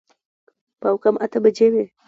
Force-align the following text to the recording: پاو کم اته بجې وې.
پاو 0.81 0.95
کم 1.03 1.15
اته 1.25 1.37
بجې 1.43 1.67
وې. 1.73 1.83